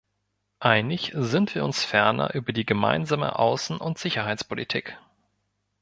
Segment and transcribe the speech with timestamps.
[0.63, 4.97] Einig sind wir uns ferner über die Gemeinsame Außen- und Sicherheitspolitik.